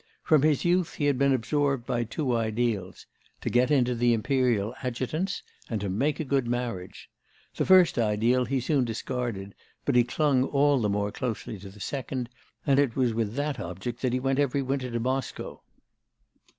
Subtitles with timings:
[0.23, 3.05] From his youth he had been absorbed by two ideals:
[3.41, 7.07] to get into the Imperial adjutants, and to make a good marriage;
[7.53, 9.53] the first ideal he soon discarded,
[9.85, 12.29] but he clung all the more closely to the second,
[12.65, 15.61] and it was with that object that he went every winter to Moscow.